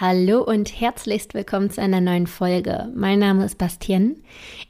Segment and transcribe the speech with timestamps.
[0.00, 2.88] Hallo und herzlichst willkommen zu einer neuen Folge.
[2.94, 4.22] Mein Name ist Bastien.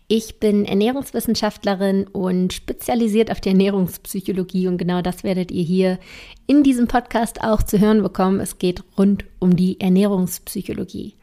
[0.07, 5.99] Ich bin Ernährungswissenschaftlerin und spezialisiert auf die Ernährungspsychologie und genau das werdet ihr hier
[6.47, 8.41] in diesem Podcast auch zu hören bekommen.
[8.41, 11.15] Es geht rund um die Ernährungspsychologie.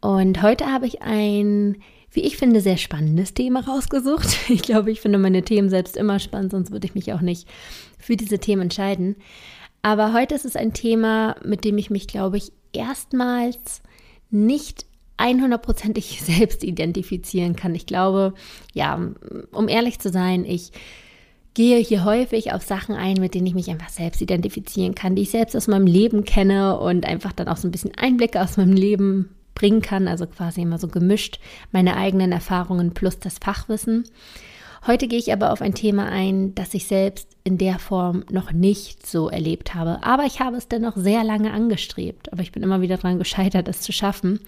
[0.00, 1.76] Und heute habe ich ein,
[2.10, 4.26] wie ich finde, sehr spannendes Thema rausgesucht.
[4.48, 7.46] Ich glaube, ich finde meine Themen selbst immer spannend, sonst würde ich mich auch nicht
[7.96, 9.14] für diese Themen entscheiden.
[9.82, 13.82] Aber heute ist es ein Thema, mit dem ich mich, glaube ich, erstmals
[14.30, 14.86] nicht
[15.18, 17.74] 100%ig selbst identifizieren kann.
[17.74, 18.34] Ich glaube,
[18.72, 18.98] ja,
[19.52, 20.72] um ehrlich zu sein, ich
[21.54, 25.22] gehe hier häufig auf Sachen ein, mit denen ich mich einfach selbst identifizieren kann, die
[25.22, 28.56] ich selbst aus meinem Leben kenne und einfach dann auch so ein bisschen Einblicke aus
[28.56, 31.40] meinem Leben bringen kann, also quasi immer so gemischt
[31.72, 34.04] meine eigenen Erfahrungen plus das Fachwissen.
[34.86, 38.52] Heute gehe ich aber auf ein Thema ein, das ich selbst in der Form noch
[38.52, 40.02] nicht so erlebt habe.
[40.02, 42.32] Aber ich habe es dennoch sehr lange angestrebt.
[42.32, 44.40] Aber ich bin immer wieder daran gescheitert, es zu schaffen.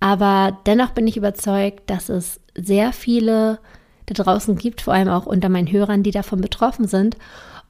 [0.00, 3.60] Aber dennoch bin ich überzeugt, dass es sehr viele
[4.06, 7.16] da draußen gibt, vor allem auch unter meinen Hörern, die davon betroffen sind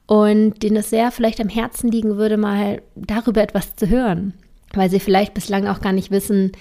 [0.07, 4.33] und denen es sehr vielleicht am Herzen liegen würde, mal darüber etwas zu hören,
[4.73, 6.51] weil sie vielleicht bislang auch gar nicht wissen,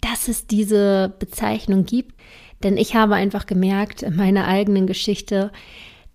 [0.00, 2.14] dass es diese Bezeichnung gibt.
[2.62, 5.52] Denn ich habe einfach gemerkt in meiner eigenen Geschichte,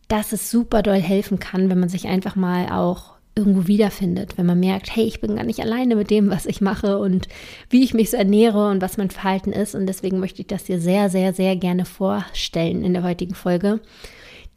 [0.07, 4.45] dass es super doll helfen kann, wenn man sich einfach mal auch irgendwo wiederfindet, wenn
[4.45, 7.27] man merkt, hey, ich bin gar nicht alleine mit dem, was ich mache und
[7.69, 9.73] wie ich mich so ernähre und was mein Verhalten ist.
[9.73, 13.79] Und deswegen möchte ich das dir sehr, sehr, sehr gerne vorstellen in der heutigen Folge.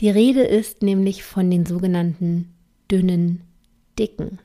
[0.01, 2.53] Die Rede ist nämlich von den sogenannten
[2.91, 3.43] dünnen
[3.99, 4.41] Dicken.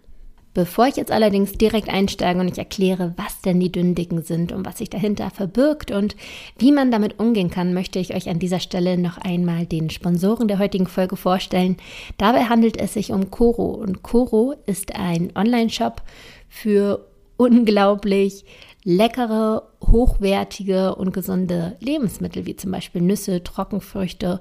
[0.53, 4.51] Bevor ich jetzt allerdings direkt einsteige und ich erkläre, was denn die dünnen Dicken sind
[4.51, 6.17] und was sich dahinter verbirgt und
[6.57, 10.49] wie man damit umgehen kann, möchte ich euch an dieser Stelle noch einmal den Sponsoren
[10.49, 11.77] der heutigen Folge vorstellen.
[12.17, 16.01] Dabei handelt es sich um Coro und Coro ist ein Online-Shop
[16.49, 18.45] für unglaublich
[18.83, 24.39] leckere, hochwertige und gesunde Lebensmittel wie zum Beispiel Nüsse, Trockenfrüchte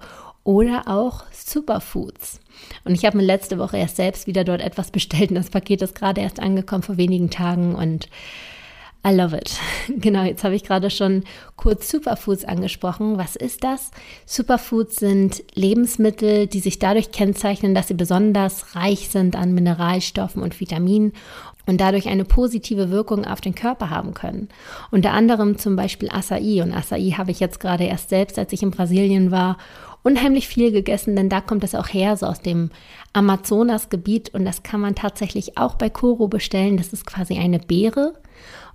[0.51, 2.41] oder auch Superfoods.
[2.85, 5.81] Und ich habe mir letzte Woche erst selbst wieder dort etwas bestellt und das Paket
[5.81, 8.09] ist gerade erst angekommen vor wenigen Tagen und
[9.07, 9.53] I love it.
[9.89, 11.23] Genau, jetzt habe ich gerade schon
[11.57, 13.17] kurz Superfoods angesprochen.
[13.17, 13.93] Was ist das?
[14.27, 20.59] Superfoods sind Lebensmittel, die sich dadurch kennzeichnen, dass sie besonders reich sind an Mineralstoffen und
[20.59, 21.13] Vitaminen
[21.67, 24.49] und dadurch eine positive Wirkung auf den Körper haben können.
[24.91, 26.61] Unter anderem zum Beispiel Acai.
[26.63, 29.57] Und Acai habe ich jetzt gerade erst selbst, als ich in Brasilien war
[30.03, 32.71] unheimlich viel gegessen, denn da kommt es auch her, so aus dem
[33.13, 34.35] Amazonasgebiet.
[34.35, 36.77] Und das kann man tatsächlich auch bei Koro bestellen.
[36.77, 38.15] Das ist quasi eine Beere.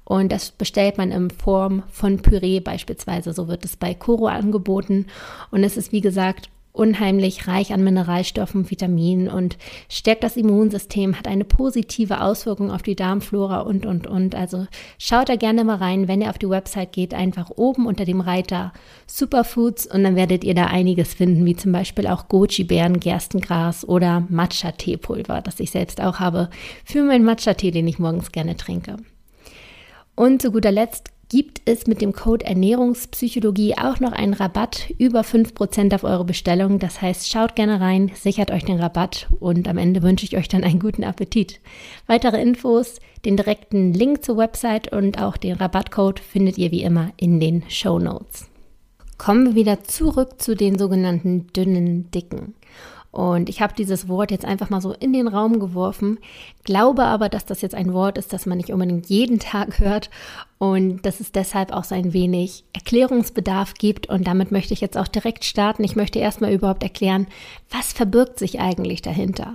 [0.04, 3.34] Und das bestellt man in Form von Püree beispielsweise.
[3.34, 5.08] So wird es bei Koro angeboten.
[5.50, 9.58] Und es ist, wie gesagt, unheimlich reich an Mineralstoffen, Vitaminen und
[9.90, 14.36] stärkt das Immunsystem, hat eine positive Auswirkung auf die Darmflora und, und, und.
[14.36, 18.06] Also schaut da gerne mal rein, wenn ihr auf die Website geht, einfach oben unter
[18.06, 18.74] dem Reiter
[19.08, 24.26] Superfoods und dann werdet ihr da einiges finden, wie zum Beispiel auch Goji-Beeren, Gerstengras oder
[24.30, 26.50] Matcha-Teepulver, das ich selbst auch habe
[26.84, 28.98] für meinen Matcha-Tee, den ich morgens gerne trinke.
[30.16, 35.20] Und zu guter Letzt gibt es mit dem Code Ernährungspsychologie auch noch einen Rabatt über
[35.20, 36.80] 5% auf eure Bestellung.
[36.80, 40.48] Das heißt, schaut gerne rein, sichert euch den Rabatt und am Ende wünsche ich euch
[40.48, 41.60] dann einen guten Appetit.
[42.08, 47.12] Weitere Infos, den direkten Link zur Website und auch den Rabattcode findet ihr wie immer
[47.18, 48.48] in den Show Notes.
[49.18, 52.54] Kommen wir wieder zurück zu den sogenannten dünnen Dicken.
[53.16, 56.20] Und ich habe dieses Wort jetzt einfach mal so in den Raum geworfen,
[56.66, 60.10] glaube aber, dass das jetzt ein Wort ist, das man nicht unbedingt jeden Tag hört
[60.58, 64.10] und dass es deshalb auch so ein wenig Erklärungsbedarf gibt.
[64.10, 65.86] Und damit möchte ich jetzt auch direkt starten.
[65.86, 67.28] Ich möchte erstmal überhaupt erklären,
[67.70, 69.54] was verbirgt sich eigentlich dahinter.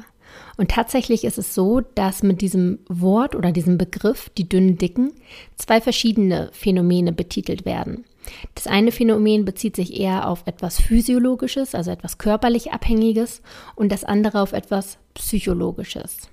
[0.57, 5.13] Und tatsächlich ist es so, dass mit diesem Wort oder diesem Begriff, die dünnen Dicken,
[5.57, 8.07] zwei verschiedene Phänomene betitelt werden.
[8.55, 13.43] Das eine Phänomen bezieht sich eher auf etwas Physiologisches, also etwas körperlich Abhängiges,
[13.75, 16.31] und das andere auf etwas Psychologisches.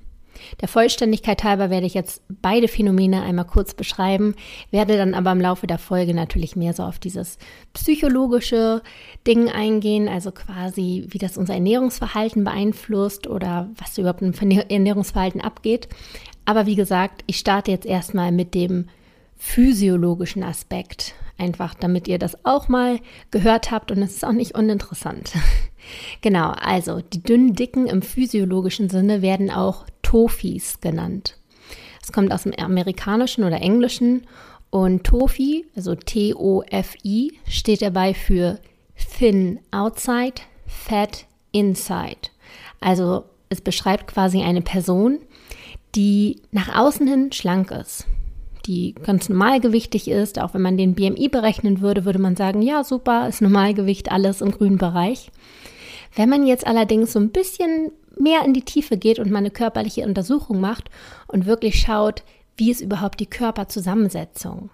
[0.62, 4.36] Der Vollständigkeit halber werde ich jetzt beide Phänomene einmal kurz beschreiben,
[4.72, 7.38] werde dann aber im Laufe der Folge natürlich mehr so auf dieses
[7.74, 8.82] psychologische
[9.26, 15.88] Ding eingehen, also quasi, wie das unser Ernährungsverhalten beeinflusst oder was überhaupt im Ernährungsverhalten abgeht.
[16.46, 18.86] Aber wie gesagt, ich starte jetzt erstmal mit dem
[19.38, 23.00] physiologischen Aspekt Einfach damit ihr das auch mal
[23.30, 25.34] gehört habt und es ist auch nicht uninteressant.
[26.22, 31.38] genau, also die dünnen Dicken im physiologischen Sinne werden auch Tofis genannt.
[32.02, 34.26] Es kommt aus dem amerikanischen oder englischen
[34.72, 38.60] und Tofi, also T-O-F-I, steht dabei für
[39.18, 42.30] thin outside, fat inside.
[42.82, 45.20] Also es beschreibt quasi eine Person,
[45.94, 48.08] die nach außen hin schlank ist
[48.68, 50.40] die ganz normalgewichtig ist.
[50.40, 54.42] Auch wenn man den BMI berechnen würde, würde man sagen, ja, super, ist Normalgewicht, alles
[54.42, 55.32] im grünen Bereich.
[56.16, 59.52] Wenn man jetzt allerdings so ein bisschen mehr in die Tiefe geht und mal eine
[59.52, 60.90] körperliche Untersuchung macht
[61.28, 62.24] und wirklich schaut,
[62.58, 64.70] wie ist überhaupt die Körperzusammensetzung,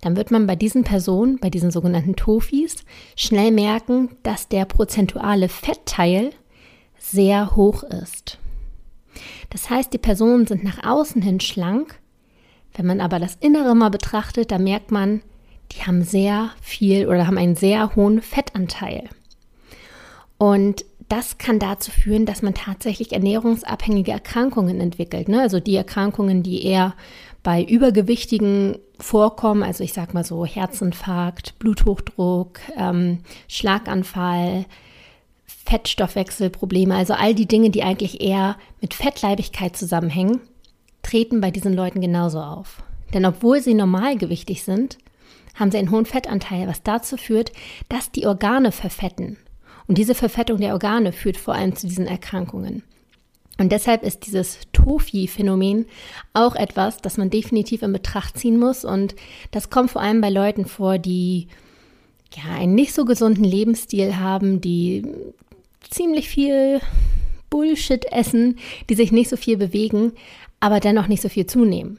[0.00, 2.84] dann wird man bei diesen Personen, bei diesen sogenannten Tofis,
[3.16, 6.30] schnell merken, dass der prozentuale Fettteil
[6.98, 8.38] sehr hoch ist.
[9.50, 11.98] Das heißt, die Personen sind nach außen hin schlank.
[12.74, 15.22] Wenn man aber das Innere mal betrachtet, dann merkt man,
[15.72, 19.08] die haben sehr viel oder haben einen sehr hohen Fettanteil.
[20.38, 25.28] Und das kann dazu führen, dass man tatsächlich ernährungsabhängige Erkrankungen entwickelt.
[25.28, 25.40] Ne?
[25.40, 26.94] Also die Erkrankungen, die eher
[27.42, 33.18] bei Übergewichtigen vorkommen, also ich sag mal so Herzinfarkt, Bluthochdruck, ähm,
[33.48, 34.64] Schlaganfall,
[35.66, 40.40] Fettstoffwechselprobleme, also all die Dinge, die eigentlich eher mit Fettleibigkeit zusammenhängen,
[41.04, 42.82] treten bei diesen Leuten genauso auf.
[43.12, 44.98] Denn obwohl sie normalgewichtig sind,
[45.54, 47.52] haben sie einen hohen Fettanteil, was dazu führt,
[47.88, 49.36] dass die Organe verfetten.
[49.86, 52.82] Und diese Verfettung der Organe führt vor allem zu diesen Erkrankungen.
[53.58, 55.86] Und deshalb ist dieses Tofi-Phänomen
[56.32, 58.84] auch etwas, das man definitiv in Betracht ziehen muss.
[58.84, 59.14] Und
[59.52, 61.46] das kommt vor allem bei Leuten vor, die
[62.34, 65.06] ja einen nicht so gesunden Lebensstil haben, die
[65.88, 66.80] ziemlich viel
[67.48, 68.58] Bullshit essen,
[68.90, 70.14] die sich nicht so viel bewegen,
[70.60, 71.98] aber dennoch nicht so viel zunehmen.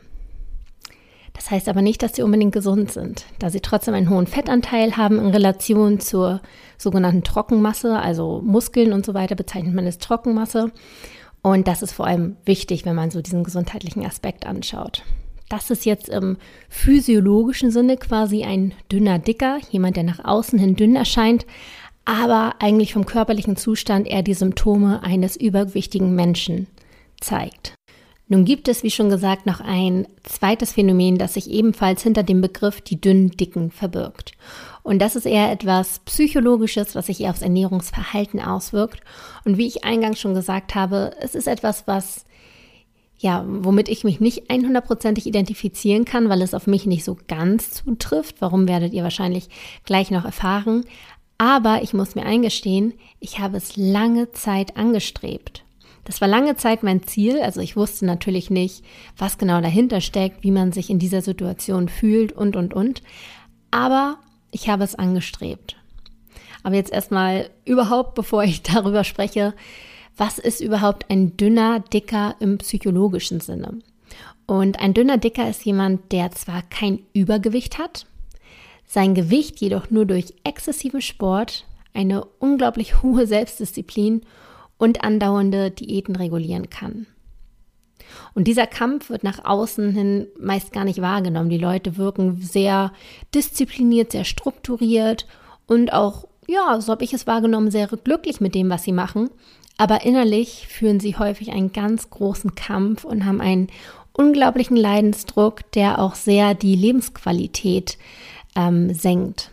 [1.34, 4.96] Das heißt aber nicht, dass sie unbedingt gesund sind, da sie trotzdem einen hohen Fettanteil
[4.96, 6.42] haben in Relation zur
[6.78, 10.72] sogenannten Trockenmasse, also Muskeln und so weiter bezeichnet man als Trockenmasse.
[11.42, 15.04] Und das ist vor allem wichtig, wenn man so diesen gesundheitlichen Aspekt anschaut.
[15.50, 16.38] Das ist jetzt im
[16.70, 21.46] physiologischen Sinne quasi ein dünner Dicker, jemand, der nach außen hin dünn erscheint,
[22.06, 26.68] aber eigentlich vom körperlichen Zustand eher die Symptome eines übergewichtigen Menschen
[27.20, 27.76] zeigt.
[28.28, 32.42] Nun gibt es, wie schon gesagt, noch ein zweites Phänomen, das sich ebenfalls hinter dem
[32.42, 34.32] Begriff die dünnen Dicken verbirgt.
[34.82, 39.02] Und das ist eher etwas Psychologisches, was sich eher aufs Ernährungsverhalten auswirkt.
[39.46, 42.26] Und wie ich eingangs schon gesagt habe, es ist etwas, was
[43.18, 47.72] ja, womit ich mich nicht 100%ig identifizieren kann, weil es auf mich nicht so ganz
[47.72, 48.36] zutrifft.
[48.40, 49.50] Warum werdet ihr wahrscheinlich
[49.86, 50.84] gleich noch erfahren?
[51.38, 55.65] Aber ich muss mir eingestehen, ich habe es lange Zeit angestrebt.
[56.06, 57.42] Das war lange Zeit mein Ziel.
[57.42, 58.86] Also ich wusste natürlich nicht,
[59.18, 63.02] was genau dahinter steckt, wie man sich in dieser Situation fühlt und, und, und.
[63.72, 64.18] Aber
[64.52, 65.76] ich habe es angestrebt.
[66.64, 69.54] Aber jetzt erstmal überhaupt, bevor ich darüber spreche,
[70.16, 73.80] was ist überhaupt ein dünner Dicker im psychologischen Sinne?
[74.46, 78.06] Und ein dünner Dicker ist jemand, der zwar kein Übergewicht hat,
[78.86, 84.22] sein Gewicht jedoch nur durch exzessiven Sport, eine unglaublich hohe Selbstdisziplin
[84.78, 87.08] und andauernde Diäten regulieren kann.
[88.34, 91.50] Und dieser Kampf wird nach außen hin meist gar nicht wahrgenommen.
[91.50, 92.92] Die Leute wirken sehr
[93.34, 95.26] diszipliniert, sehr strukturiert
[95.68, 99.30] und auch, ja, so habe ich es wahrgenommen, sehr glücklich mit dem, was sie machen.
[99.78, 103.68] Aber innerlich führen sie häufig einen ganz großen Kampf und haben einen
[104.14, 107.98] unglaublichen Leidensdruck, der auch sehr die Lebensqualität
[108.56, 109.52] ähm, senkt.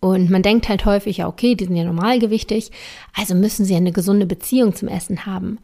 [0.00, 2.70] Und man denkt halt häufig, ja, okay, die sind ja normalgewichtig,
[3.14, 5.58] also müssen sie eine gesunde Beziehung zum Essen haben.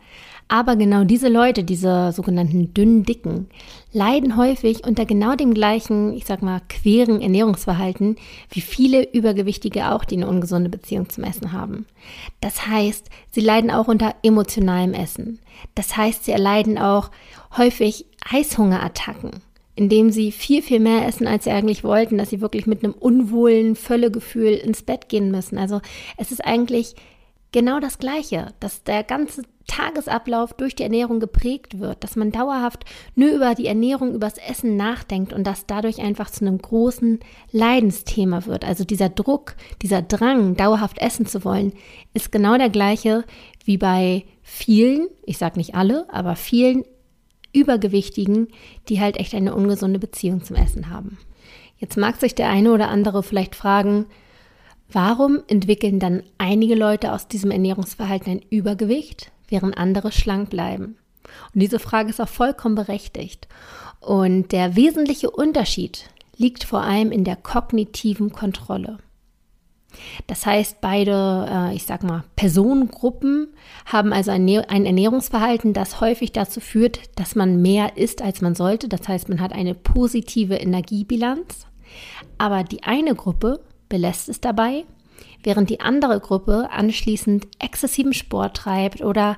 [0.49, 3.49] Aber genau diese Leute, diese sogenannten dünnen Dicken,
[3.93, 8.17] leiden häufig unter genau dem gleichen, ich sag mal, queren Ernährungsverhalten
[8.51, 11.87] wie viele Übergewichtige auch, die eine ungesunde Beziehung zum Essen haben.
[12.41, 15.39] Das heißt, sie leiden auch unter emotionalem Essen.
[15.75, 17.11] Das heißt, sie erleiden auch
[17.57, 19.31] häufig Heißhungerattacken
[19.75, 22.93] indem sie viel, viel mehr essen, als sie eigentlich wollten, dass sie wirklich mit einem
[22.93, 25.59] unwohlen Völlegefühl ins Bett gehen müssen.
[25.59, 25.81] Also
[26.17, 26.95] es ist eigentlich
[27.53, 32.85] genau das Gleiche, dass der ganze Tagesablauf durch die Ernährung geprägt wird, dass man dauerhaft
[33.15, 37.21] nur über die Ernährung, übers Essen nachdenkt und das dadurch einfach zu einem großen
[37.53, 38.65] Leidensthema wird.
[38.65, 41.73] Also dieser Druck, dieser Drang, dauerhaft essen zu wollen,
[42.13, 43.25] ist genau der gleiche
[43.65, 46.85] wie bei vielen, ich sage nicht alle, aber vielen
[47.53, 48.49] Übergewichtigen,
[48.89, 51.19] die halt echt eine ungesunde Beziehung zum Essen haben.
[51.79, 54.07] Jetzt mag sich der eine oder andere vielleicht fragen,
[54.91, 60.97] warum entwickeln dann einige Leute aus diesem Ernährungsverhalten ein Übergewicht, während andere schlank bleiben?
[61.53, 63.49] Und diese Frage ist auch vollkommen berechtigt.
[64.01, 68.99] Und der wesentliche Unterschied liegt vor allem in der kognitiven Kontrolle.
[70.27, 73.49] Das heißt, beide, äh, ich sag mal, Personengruppen
[73.87, 78.55] haben also ein, ein Ernährungsverhalten, das häufig dazu führt, dass man mehr isst, als man
[78.55, 78.89] sollte.
[78.89, 81.67] Das heißt, man hat eine positive Energiebilanz.
[82.39, 84.85] Aber die eine Gruppe belässt es dabei,
[85.43, 89.37] während die andere Gruppe anschließend exzessiven Sport treibt oder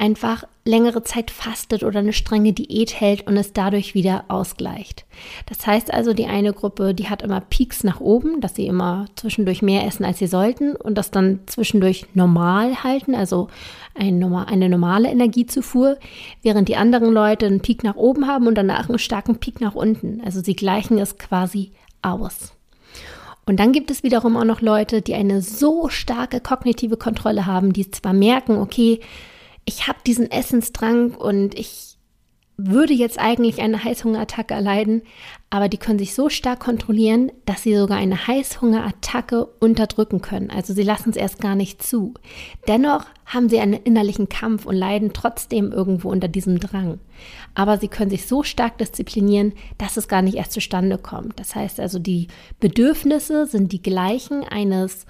[0.00, 5.04] einfach längere Zeit fastet oder eine strenge Diät hält und es dadurch wieder ausgleicht.
[5.46, 9.06] Das heißt also, die eine Gruppe, die hat immer Peaks nach oben, dass sie immer
[9.14, 13.48] zwischendurch mehr essen, als sie sollten und das dann zwischendurch normal halten, also
[13.94, 15.98] eine normale Energiezufuhr,
[16.42, 19.74] während die anderen Leute einen Peak nach oben haben und danach einen starken Peak nach
[19.74, 20.22] unten.
[20.24, 22.54] Also sie gleichen es quasi aus.
[23.46, 27.72] Und dann gibt es wiederum auch noch Leute, die eine so starke kognitive Kontrolle haben,
[27.72, 29.00] die zwar merken, okay,
[29.70, 31.96] ich habe diesen Essensdrang und ich
[32.56, 35.02] würde jetzt eigentlich eine Heißhungerattacke erleiden,
[35.48, 40.50] aber die können sich so stark kontrollieren, dass sie sogar eine Heißhungerattacke unterdrücken können.
[40.50, 42.14] Also sie lassen es erst gar nicht zu.
[42.66, 46.98] Dennoch haben sie einen innerlichen Kampf und leiden trotzdem irgendwo unter diesem Drang.
[47.54, 51.38] Aber sie können sich so stark disziplinieren, dass es gar nicht erst zustande kommt.
[51.38, 52.26] Das heißt also, die
[52.58, 55.06] Bedürfnisse sind die gleichen eines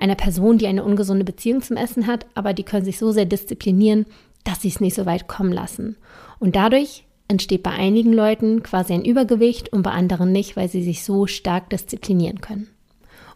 [0.00, 3.26] einer Person, die eine ungesunde Beziehung zum Essen hat, aber die können sich so sehr
[3.26, 4.06] disziplinieren,
[4.44, 5.96] dass sie es nicht so weit kommen lassen.
[6.38, 10.82] Und dadurch entsteht bei einigen Leuten quasi ein Übergewicht und bei anderen nicht, weil sie
[10.82, 12.68] sich so stark disziplinieren können.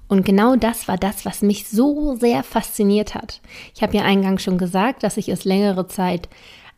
[0.09, 3.41] Und genau das war das, was mich so sehr fasziniert hat.
[3.75, 6.29] Ich habe ja eingangs schon gesagt, dass ich es längere Zeit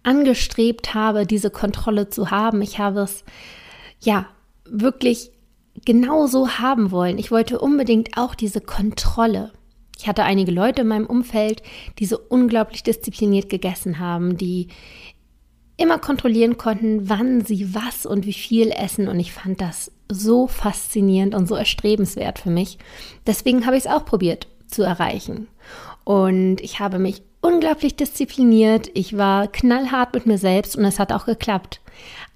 [0.02, 2.62] angestrebt habe, diese Kontrolle zu haben.
[2.62, 3.24] Ich habe es
[4.00, 4.26] ja
[4.64, 5.32] wirklich
[5.84, 7.18] genauso haben wollen.
[7.18, 9.52] Ich wollte unbedingt auch diese Kontrolle.
[9.98, 11.62] Ich hatte einige Leute in meinem Umfeld,
[11.98, 14.68] die so unglaublich diszipliniert gegessen haben, die
[15.76, 19.08] immer kontrollieren konnten, wann sie was und wie viel essen.
[19.08, 22.78] Und ich fand das so faszinierend und so erstrebenswert für mich.
[23.26, 25.48] Deswegen habe ich es auch probiert zu erreichen.
[26.04, 28.90] Und ich habe mich unglaublich diszipliniert.
[28.94, 31.80] Ich war knallhart mit mir selbst und es hat auch geklappt.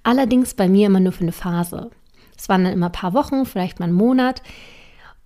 [0.03, 1.91] Allerdings bei mir immer nur für eine Phase.
[2.37, 4.41] Es waren dann immer ein paar Wochen, vielleicht mal einen Monat.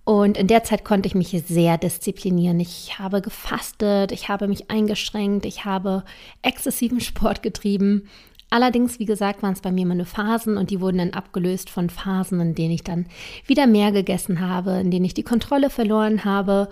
[0.06, 2.60] Und in der Zeit konnte ich mich sehr disziplinieren.
[2.60, 6.04] Ich habe gefastet, ich habe mich eingeschränkt, ich habe
[6.42, 8.08] exzessiven Sport getrieben.
[8.48, 11.70] Allerdings, wie gesagt, waren es bei mir immer nur Phasen und die wurden dann abgelöst
[11.70, 13.06] von Phasen, in denen ich dann
[13.46, 16.68] wieder mehr gegessen habe, in denen ich die Kontrolle verloren habe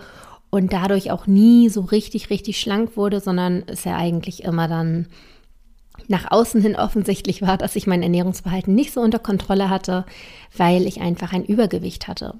[0.49, 5.07] und dadurch auch nie so richtig, richtig schlank wurde, sondern es ja eigentlich immer dann
[6.07, 10.05] nach außen hin offensichtlich war, dass ich mein Ernährungsverhalten nicht so unter Kontrolle hatte,
[10.55, 12.35] weil ich einfach ein Übergewicht hatte.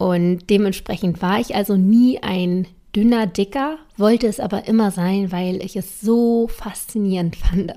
[0.00, 2.66] Und dementsprechend war ich also nie ein
[2.96, 7.74] dünner Dicker, wollte es aber immer sein, weil ich es so faszinierend fand.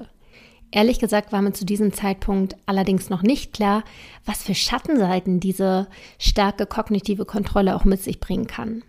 [0.72, 3.84] Ehrlich gesagt war mir zu diesem Zeitpunkt allerdings noch nicht klar,
[4.24, 5.88] was für Schattenseiten diese
[6.18, 8.84] starke kognitive Kontrolle auch mit sich bringen kann.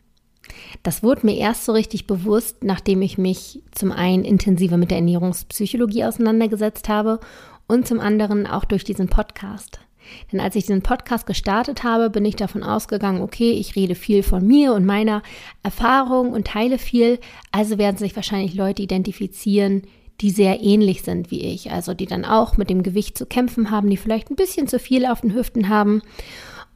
[0.84, 4.98] Das wurde mir erst so richtig bewusst, nachdem ich mich zum einen intensiver mit der
[4.98, 7.18] Ernährungspsychologie auseinandergesetzt habe
[7.66, 9.80] und zum anderen auch durch diesen Podcast.
[10.32, 14.22] Denn als ich diesen Podcast gestartet habe, bin ich davon ausgegangen, okay, ich rede viel
[14.22, 15.22] von mir und meiner
[15.62, 17.18] Erfahrung und teile viel,
[17.52, 19.82] also werden sich wahrscheinlich Leute identifizieren,
[20.20, 23.70] die sehr ähnlich sind wie ich, also die dann auch mit dem Gewicht zu kämpfen
[23.70, 26.02] haben, die vielleicht ein bisschen zu viel auf den Hüften haben.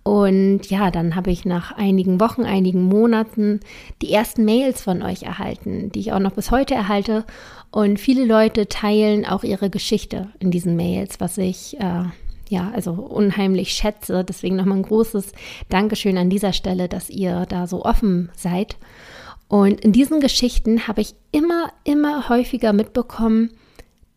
[0.02, 3.60] Und ja, dann habe ich nach einigen Wochen, einigen Monaten
[4.00, 7.26] die ersten Mails von euch erhalten, die ich auch noch bis heute erhalte.
[7.70, 12.04] Und viele Leute teilen auch ihre Geschichte in diesen Mails, was ich äh,
[12.50, 14.24] ja, also unheimlich schätze.
[14.24, 15.32] Deswegen nochmal ein großes
[15.68, 18.76] Dankeschön an dieser Stelle, dass ihr da so offen seid.
[19.48, 23.50] Und in diesen Geschichten habe ich immer, immer häufiger mitbekommen,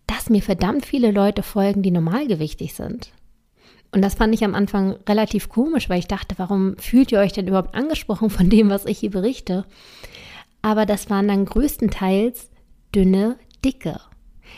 [0.07, 3.11] dass mir verdammt viele Leute folgen, die normalgewichtig sind.
[3.93, 7.33] Und das fand ich am Anfang relativ komisch, weil ich dachte, warum fühlt ihr euch
[7.33, 9.65] denn überhaupt angesprochen von dem, was ich hier berichte?
[10.61, 12.49] Aber das waren dann größtenteils
[12.93, 13.99] dünne, dicke.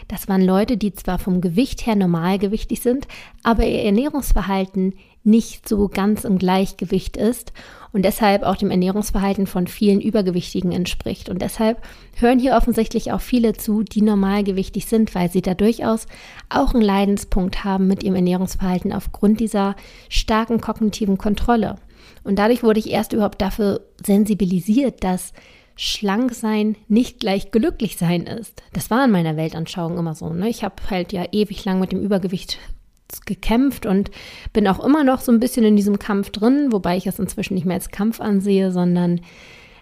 [0.08, 3.08] Das waren Leute, die zwar vom Gewicht her normalgewichtig sind,
[3.44, 7.54] aber ihr Ernährungsverhalten nicht so ganz im Gleichgewicht ist
[7.94, 11.30] und deshalb auch dem Ernährungsverhalten von vielen Übergewichtigen entspricht.
[11.30, 11.82] Und deshalb
[12.16, 16.08] hören hier offensichtlich auch viele zu, die normalgewichtig sind, weil sie da durchaus
[16.50, 19.76] auch einen Leidenspunkt haben mit ihrem Ernährungsverhalten aufgrund dieser
[20.10, 21.76] starken kognitiven Kontrolle.
[22.24, 25.34] Und dadurch wurde ich erst überhaupt dafür sensibilisiert, dass
[25.75, 28.62] schlank sein nicht gleich glücklich sein ist.
[28.74, 30.30] Das war in meiner Weltanschauung immer so.
[30.30, 30.50] Ne?
[30.50, 32.60] Ich habe halt ja ewig lang mit dem Übergewicht
[33.25, 34.12] gekämpft und
[34.53, 37.53] bin auch immer noch so ein bisschen in diesem Kampf drin, wobei ich es inzwischen
[37.53, 39.22] nicht mehr als Kampf ansehe, sondern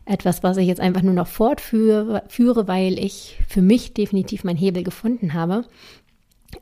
[0.05, 4.57] etwas, was ich jetzt einfach nur noch fortführe, führe, weil ich für mich definitiv meinen
[4.57, 5.65] Hebel gefunden habe.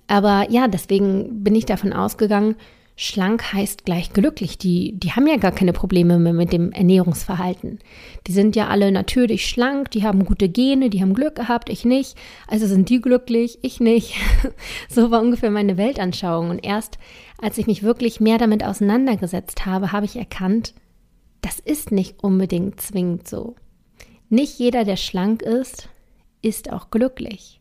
[0.08, 2.56] Aber ja, deswegen bin ich davon ausgegangen,
[3.02, 4.58] Schlank heißt gleich glücklich.
[4.58, 7.80] Die, die haben ja gar keine Probleme mehr mit dem Ernährungsverhalten.
[8.28, 11.86] Die sind ja alle natürlich schlank, die haben gute Gene, die haben Glück gehabt, ich
[11.86, 12.18] nicht.
[12.48, 14.16] Also sind die glücklich, ich nicht.
[14.90, 16.50] so war ungefähr meine Weltanschauung.
[16.50, 16.98] Und erst
[17.42, 20.74] als ich mich wirklich mehr damit auseinandergesetzt habe, habe ich erkannt,
[21.40, 23.56] das ist nicht unbedingt zwingend so.
[24.28, 25.88] Nicht jeder, der schlank ist,
[26.42, 27.59] ist auch glücklich.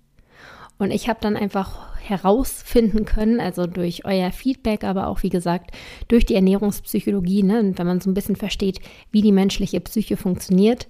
[0.79, 5.73] Und ich habe dann einfach herausfinden können, also durch euer Feedback, aber auch wie gesagt
[6.07, 8.81] durch die Ernährungspsychologie, ne, und wenn man so ein bisschen versteht,
[9.11, 10.87] wie die menschliche Psyche funktioniert,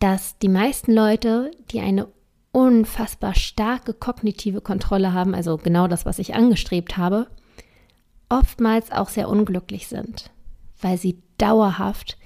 [0.00, 2.08] dass die meisten Leute, die eine
[2.50, 7.28] unfassbar starke kognitive Kontrolle haben, also genau das, was ich angestrebt habe,
[8.28, 10.30] oftmals auch sehr unglücklich sind,
[10.80, 12.18] weil sie dauerhaft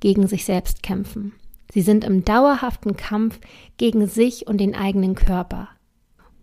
[0.00, 1.32] gegen sich selbst kämpfen.
[1.72, 3.40] Sie sind im dauerhaften Kampf
[3.76, 5.68] gegen sich und den eigenen Körper.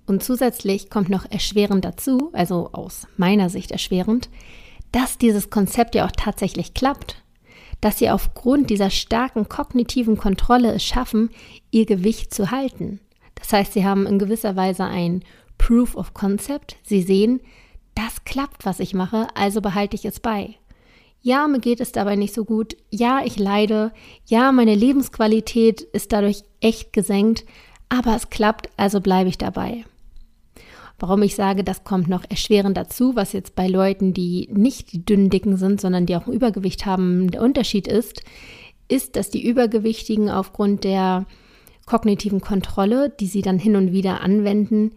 [0.05, 4.29] Und zusätzlich kommt noch erschwerend dazu, also aus meiner Sicht erschwerend,
[4.91, 7.23] dass dieses Konzept ja auch tatsächlich klappt,
[7.79, 11.29] dass sie aufgrund dieser starken kognitiven Kontrolle es schaffen,
[11.71, 12.99] ihr Gewicht zu halten.
[13.35, 15.23] Das heißt, sie haben in gewisser Weise ein
[15.57, 16.75] Proof of Concept.
[16.83, 17.41] Sie sehen,
[17.95, 20.55] das klappt, was ich mache, also behalte ich es bei.
[21.23, 22.75] Ja, mir geht es dabei nicht so gut.
[22.89, 23.93] Ja, ich leide.
[24.25, 27.45] Ja, meine Lebensqualität ist dadurch echt gesenkt.
[27.91, 29.83] Aber es klappt, also bleibe ich dabei.
[30.97, 35.03] Warum ich sage, das kommt noch erschwerend dazu, was jetzt bei Leuten, die nicht die
[35.03, 38.23] dünnen Dicken sind, sondern die auch Übergewicht haben, der Unterschied ist,
[38.87, 41.25] ist, dass die Übergewichtigen aufgrund der
[41.85, 44.91] kognitiven Kontrolle, die sie dann hin und wieder anwenden,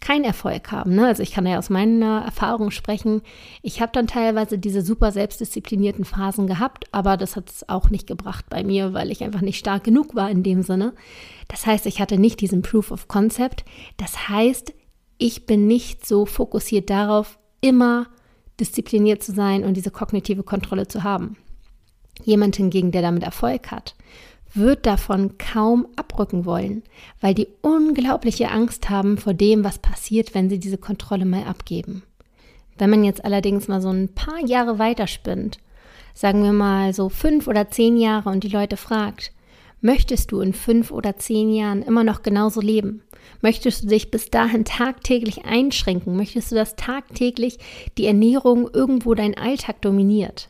[0.00, 0.94] keinen Erfolg haben.
[0.94, 1.06] Ne?
[1.06, 3.22] Also ich kann ja aus meiner Erfahrung sprechen.
[3.62, 8.06] Ich habe dann teilweise diese super selbstdisziplinierten Phasen gehabt, aber das hat es auch nicht
[8.06, 10.92] gebracht bei mir, weil ich einfach nicht stark genug war in dem Sinne.
[11.48, 13.64] Das heißt, ich hatte nicht diesen Proof of Concept.
[13.96, 14.72] Das heißt,
[15.18, 18.06] ich bin nicht so fokussiert darauf, immer
[18.60, 21.36] diszipliniert zu sein und diese kognitive Kontrolle zu haben.
[22.24, 23.94] Jemand hingegen, der damit Erfolg hat,
[24.56, 26.82] wird davon kaum abrücken wollen,
[27.20, 32.02] weil die unglaubliche Angst haben vor dem, was passiert, wenn sie diese Kontrolle mal abgeben.
[32.78, 35.58] Wenn man jetzt allerdings mal so ein paar Jahre weiterspinnt,
[36.14, 39.32] sagen wir mal so fünf oder zehn Jahre und die Leute fragt,
[39.80, 43.02] möchtest du in fünf oder zehn Jahren immer noch genauso leben?
[43.40, 46.16] Möchtest du dich bis dahin tagtäglich einschränken?
[46.16, 47.58] Möchtest du, dass tagtäglich
[47.98, 50.48] die Ernährung irgendwo deinen Alltag dominiert?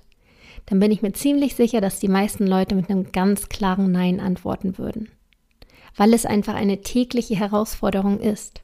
[0.66, 4.20] Dann bin ich mir ziemlich sicher, dass die meisten Leute mit einem ganz klaren Nein
[4.20, 5.08] antworten würden.
[5.96, 8.62] Weil es einfach eine tägliche Herausforderung ist.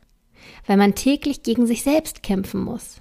[0.66, 3.00] Weil man täglich gegen sich selbst kämpfen muss.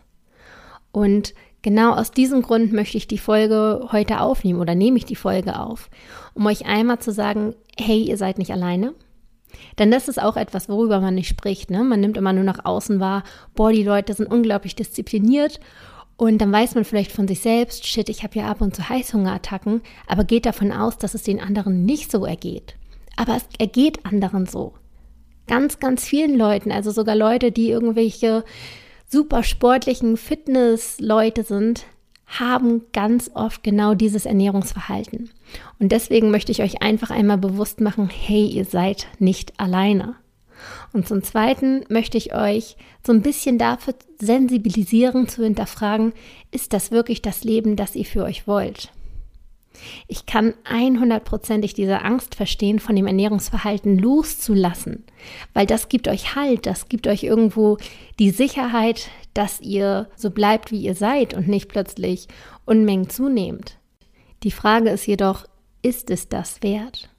[0.92, 5.16] Und genau aus diesem Grund möchte ich die Folge heute aufnehmen oder nehme ich die
[5.16, 5.90] Folge auf,
[6.34, 8.94] um euch einmal zu sagen, hey, ihr seid nicht alleine.
[9.80, 11.72] Denn das ist auch etwas, worüber man nicht spricht.
[11.72, 11.84] Ne?
[11.84, 13.24] Man nimmt immer nur nach außen wahr,
[13.56, 15.60] boah, die Leute sind unglaublich diszipliniert
[16.18, 18.88] und dann weiß man vielleicht von sich selbst, shit, ich habe ja ab und zu
[18.88, 22.76] Heißhungerattacken, aber geht davon aus, dass es den anderen nicht so ergeht.
[23.18, 24.74] Aber es ergeht anderen so.
[25.48, 28.44] Ganz, ganz vielen Leuten, also sogar Leute, die irgendwelche
[29.08, 31.86] super sportlichen Fitness-Leute sind,
[32.28, 35.30] haben ganz oft genau dieses Ernährungsverhalten.
[35.80, 40.16] Und deswegen möchte ich euch einfach einmal bewusst machen, hey, ihr seid nicht alleine.
[40.94, 46.14] Und zum Zweiten möchte ich euch so ein bisschen dafür sensibilisieren, zu hinterfragen,
[46.52, 48.92] ist das wirklich das Leben, das ihr für euch wollt?
[50.08, 55.04] Ich kann 100%ig diese Angst verstehen, von dem Ernährungsverhalten loszulassen,
[55.54, 57.78] weil das gibt euch Halt, das gibt euch irgendwo
[58.20, 62.28] die Sicherheit, dass ihr so bleibt, wie ihr seid und nicht plötzlich
[62.66, 63.78] Unmengen zunehmt.
[64.44, 65.46] Die Frage ist jedoch,
[65.82, 67.10] ist es das wert?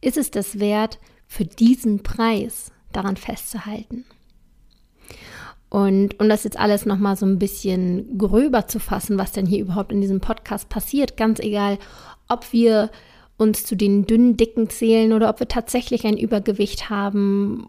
[0.00, 4.04] Ist es das wert, für diesen Preis daran festzuhalten.
[5.70, 9.60] Und um das jetzt alles nochmal so ein bisschen gröber zu fassen, was denn hier
[9.60, 11.78] überhaupt in diesem Podcast passiert, ganz egal,
[12.28, 12.90] ob wir
[13.36, 17.68] uns zu den dünnen, dicken zählen oder ob wir tatsächlich ein Übergewicht haben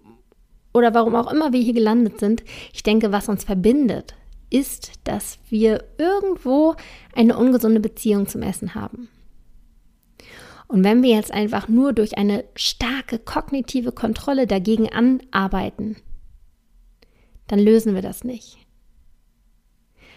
[0.74, 2.44] oder warum auch immer wir hier gelandet sind,
[2.74, 4.16] ich denke, was uns verbindet,
[4.50, 6.76] ist, dass wir irgendwo
[7.14, 9.10] eine ungesunde Beziehung zum Essen haben.
[10.70, 15.98] Und wenn wir jetzt einfach nur durch eine starke kognitive Kontrolle dagegen anarbeiten,
[17.48, 18.60] dann lösen wir das nicht.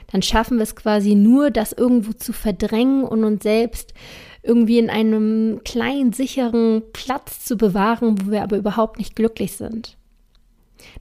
[0.09, 3.95] Dann schaffen wir es quasi nur, das irgendwo zu verdrängen und uns selbst
[4.43, 9.97] irgendwie in einem kleinen, sicheren Platz zu bewahren, wo wir aber überhaupt nicht glücklich sind.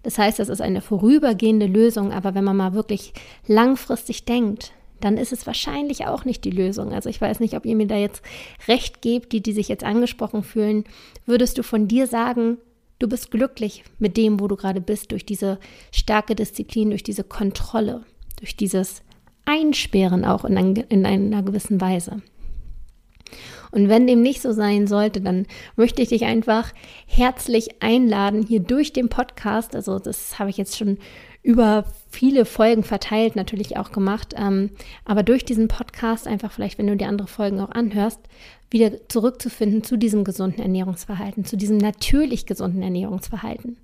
[0.01, 3.11] Das heißt, das ist eine vorübergehende Lösung, aber wenn man mal wirklich
[3.47, 4.71] langfristig denkt,
[5.03, 6.93] dann ist es wahrscheinlich auch nicht die Lösung.
[6.93, 8.21] Also ich weiß nicht, ob ihr mir da jetzt
[8.67, 10.83] recht gebt, die, die sich jetzt angesprochen fühlen.
[11.25, 12.57] Würdest du von dir sagen,
[12.99, 15.59] du bist glücklich mit dem, wo du gerade bist, durch diese
[15.91, 18.05] starke Disziplin, durch diese Kontrolle,
[18.37, 19.01] durch dieses
[19.45, 22.21] Einsperren auch in, ein, in einer gewissen Weise?
[23.71, 26.73] Und wenn dem nicht so sein sollte, dann möchte ich dich einfach
[27.07, 30.97] herzlich einladen, hier durch den Podcast, also das habe ich jetzt schon
[31.43, 34.35] über viele Folgen verteilt natürlich auch gemacht.
[34.37, 34.71] Ähm,
[35.05, 38.19] aber durch diesen Podcast, einfach vielleicht, wenn du die anderen Folgen auch anhörst,
[38.69, 43.77] wieder zurückzufinden zu diesem gesunden Ernährungsverhalten, zu diesem natürlich gesunden Ernährungsverhalten.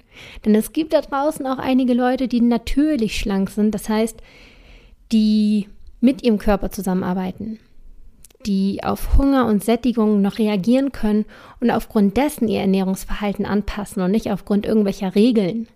[0.45, 4.17] Denn es gibt da draußen auch einige Leute, die natürlich schlank sind, das heißt,
[5.11, 5.67] die
[5.99, 7.59] mit ihrem Körper zusammenarbeiten,
[8.45, 11.25] die auf Hunger und Sättigung noch reagieren können
[11.59, 15.67] und aufgrund dessen ihr Ernährungsverhalten anpassen und nicht aufgrund irgendwelcher Regeln.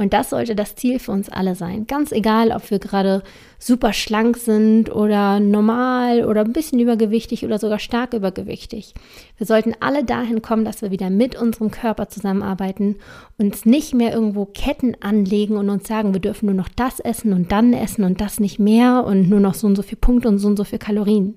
[0.00, 1.88] Und das sollte das Ziel für uns alle sein.
[1.88, 3.24] Ganz egal, ob wir gerade
[3.58, 8.94] super schlank sind oder normal oder ein bisschen übergewichtig oder sogar stark übergewichtig.
[9.36, 12.96] Wir sollten alle dahin kommen, dass wir wieder mit unserem Körper zusammenarbeiten,
[13.38, 17.32] uns nicht mehr irgendwo Ketten anlegen und uns sagen, wir dürfen nur noch das essen
[17.32, 20.28] und dann essen und das nicht mehr und nur noch so und so viel Punkte
[20.28, 21.34] und so und so viel Kalorien.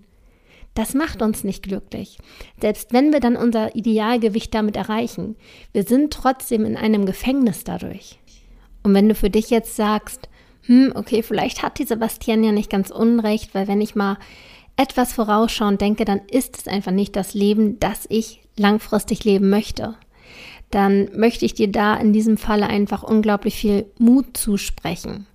[0.75, 2.17] Das macht uns nicht glücklich.
[2.61, 5.35] Selbst wenn wir dann unser Idealgewicht damit erreichen,
[5.73, 8.20] wir sind trotzdem in einem Gefängnis dadurch.
[8.83, 10.29] Und wenn du für dich jetzt sagst,
[10.63, 14.17] hm, okay, vielleicht hat die Sebastian ja nicht ganz unrecht, weil wenn ich mal
[14.77, 19.95] etwas vorausschauend denke, dann ist es einfach nicht das Leben, das ich langfristig leben möchte.
[20.69, 25.27] Dann möchte ich dir da in diesem Falle einfach unglaublich viel Mut zusprechen.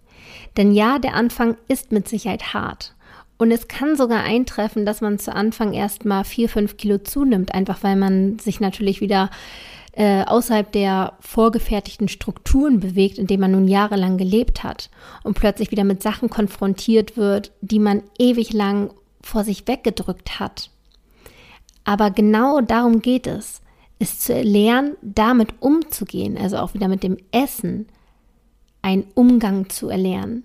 [0.56, 2.94] Denn ja, der Anfang ist mit Sicherheit hart.
[3.38, 7.54] Und es kann sogar eintreffen, dass man zu Anfang erst mal vier, fünf Kilo zunimmt,
[7.54, 9.30] einfach weil man sich natürlich wieder
[9.96, 14.90] äh, außerhalb der vorgefertigten Strukturen bewegt, in denen man nun jahrelang gelebt hat
[15.24, 18.90] und plötzlich wieder mit Sachen konfrontiert wird, die man ewig lang
[19.22, 20.70] vor sich weggedrückt hat.
[21.84, 23.62] Aber genau darum geht es,
[23.98, 27.88] es zu lernen, damit umzugehen, also auch wieder mit dem Essen
[28.82, 30.44] einen Umgang zu erlernen,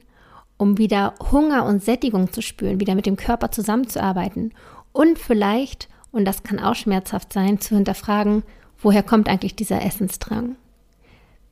[0.56, 4.54] um wieder Hunger und Sättigung zu spüren, wieder mit dem Körper zusammenzuarbeiten
[4.94, 8.44] und vielleicht, und das kann auch schmerzhaft sein, zu hinterfragen,
[8.82, 10.56] Woher kommt eigentlich dieser Essensdrang?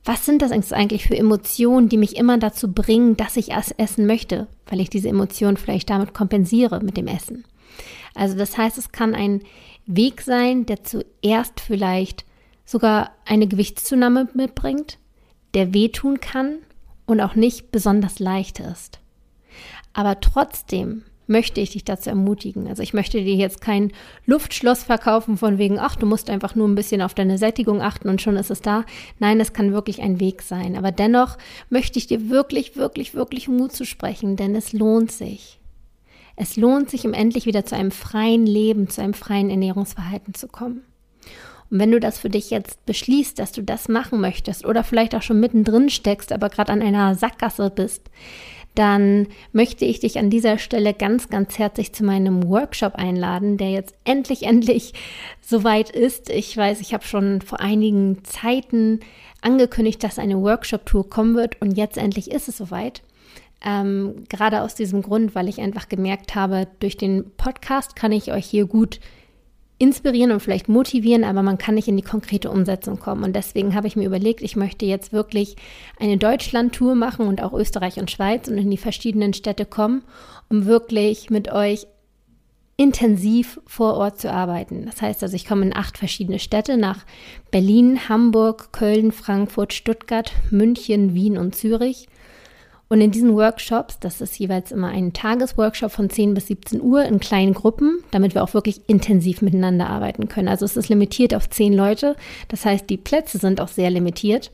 [0.05, 4.07] Was sind das eigentlich für Emotionen, die mich immer dazu bringen, dass ich es essen
[4.07, 7.45] möchte, weil ich diese Emotionen vielleicht damit kompensiere mit dem Essen?
[8.15, 9.41] Also das heißt, es kann ein
[9.85, 12.25] Weg sein, der zuerst vielleicht
[12.65, 14.97] sogar eine Gewichtszunahme mitbringt,
[15.53, 16.57] der wehtun kann
[17.05, 18.99] und auch nicht besonders leicht ist.
[19.93, 22.67] Aber trotzdem möchte ich dich dazu ermutigen.
[22.67, 23.91] Also ich möchte dir jetzt kein
[24.25, 28.09] Luftschloss verkaufen von wegen, ach, du musst einfach nur ein bisschen auf deine Sättigung achten
[28.09, 28.83] und schon ist es da.
[29.19, 30.75] Nein, es kann wirklich ein Weg sein.
[30.75, 31.37] Aber dennoch
[31.69, 35.59] möchte ich dir wirklich, wirklich, wirklich Mut zu sprechen, denn es lohnt sich.
[36.35, 40.47] Es lohnt sich, um endlich wieder zu einem freien Leben, zu einem freien Ernährungsverhalten zu
[40.47, 40.83] kommen.
[41.69, 45.13] Und wenn du das für dich jetzt beschließt, dass du das machen möchtest oder vielleicht
[45.13, 48.09] auch schon mittendrin steckst, aber gerade an einer Sackgasse bist,
[48.79, 53.71] dann möchte ich dich an dieser Stelle ganz, ganz herzlich zu meinem Workshop einladen, der
[53.71, 54.93] jetzt endlich, endlich
[55.41, 56.29] soweit ist.
[56.29, 59.01] Ich weiß, ich habe schon vor einigen Zeiten
[59.41, 63.01] angekündigt, dass eine Workshop-Tour kommen wird und jetzt endlich ist es soweit.
[63.65, 68.31] Ähm, gerade aus diesem Grund, weil ich einfach gemerkt habe, durch den Podcast kann ich
[68.31, 69.01] euch hier gut
[69.79, 73.23] inspirieren und vielleicht motivieren, aber man kann nicht in die konkrete Umsetzung kommen.
[73.23, 75.55] Und deswegen habe ich mir überlegt, ich möchte jetzt wirklich
[75.99, 80.03] eine Deutschland-Tour machen und auch Österreich und Schweiz und in die verschiedenen Städte kommen,
[80.49, 81.87] um wirklich mit euch
[82.75, 84.85] intensiv vor Ort zu arbeiten.
[84.85, 87.05] Das heißt also, ich komme in acht verschiedene Städte nach
[87.49, 92.07] Berlin, Hamburg, Köln, Frankfurt, Stuttgart, München, Wien und Zürich
[92.89, 97.03] und in diesen Workshops, das ist jeweils immer ein Tagesworkshop von 10 bis 17 Uhr
[97.03, 100.47] in kleinen Gruppen, damit wir auch wirklich intensiv miteinander arbeiten können.
[100.47, 102.15] Also es ist limitiert auf 10 Leute.
[102.47, 104.51] Das heißt, die Plätze sind auch sehr limitiert.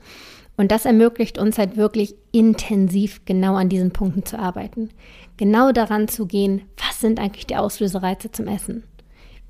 [0.58, 4.90] Und das ermöglicht uns halt wirklich intensiv genau an diesen Punkten zu arbeiten.
[5.38, 8.84] Genau daran zu gehen, was sind eigentlich die Auslösereize zum Essen?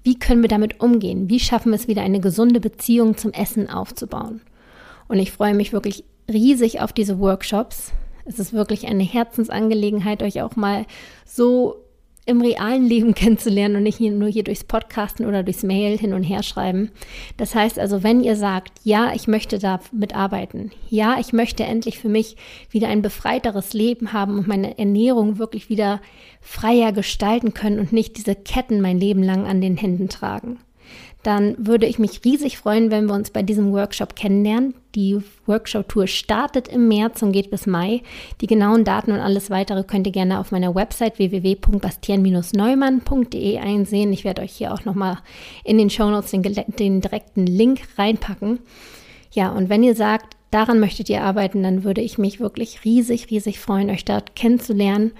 [0.04, 1.28] Wie können wir damit umgehen?
[1.28, 4.41] Wie schaffen wir es wieder eine gesunde Beziehung zum Essen aufzubauen?
[5.08, 7.91] Und ich freue mich wirklich riesig auf diese Workshops.
[8.25, 10.85] Es ist wirklich eine Herzensangelegenheit, euch auch mal
[11.25, 11.85] so
[12.25, 16.23] im realen Leben kennenzulernen und nicht nur hier durchs Podcasten oder durchs Mail hin und
[16.23, 16.91] her schreiben.
[17.38, 21.99] Das heißt also, wenn ihr sagt, ja, ich möchte da mitarbeiten, ja, ich möchte endlich
[21.99, 22.35] für mich
[22.69, 26.01] wieder ein befreiteres Leben haben und meine Ernährung wirklich wieder
[26.41, 30.59] freier gestalten können und nicht diese Ketten mein Leben lang an den Händen tragen,
[31.25, 34.75] dann würde ich mich riesig freuen, wenn wir uns bei diesem Workshop kennenlernen.
[34.93, 38.03] Die Workshop-Tour startet im März und geht bis Mai.
[38.41, 44.13] Die genauen Daten und alles weitere könnt ihr gerne auf meiner Website www.bastian-neumann.de einsehen.
[44.13, 45.17] Ich werde euch hier auch nochmal
[45.63, 48.59] in den Shownotes den, den direkten Link reinpacken.
[49.31, 53.31] Ja, und wenn ihr sagt, daran möchtet ihr arbeiten, dann würde ich mich wirklich riesig,
[53.31, 55.11] riesig freuen, euch dort kennenzulernen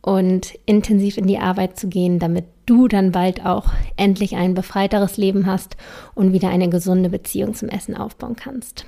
[0.00, 5.16] und intensiv in die Arbeit zu gehen, damit du dann bald auch endlich ein befreiteres
[5.16, 5.76] Leben hast
[6.14, 8.86] und wieder eine gesunde Beziehung zum Essen aufbauen kannst.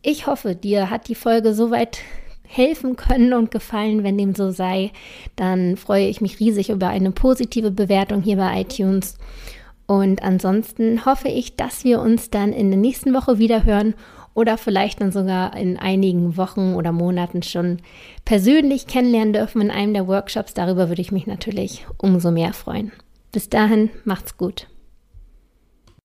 [0.00, 1.98] Ich hoffe, dir hat die Folge soweit
[2.44, 4.04] helfen können und gefallen.
[4.04, 4.90] Wenn dem so sei,
[5.36, 9.18] dann freue ich mich riesig über eine positive Bewertung hier bei iTunes.
[9.86, 13.94] Und ansonsten hoffe ich, dass wir uns dann in der nächsten Woche wieder hören
[14.34, 17.78] oder vielleicht dann sogar in einigen Wochen oder Monaten schon
[18.24, 20.54] persönlich kennenlernen dürfen in einem der Workshops.
[20.54, 22.92] Darüber würde ich mich natürlich umso mehr freuen.
[23.32, 24.66] Bis dahin, macht's gut.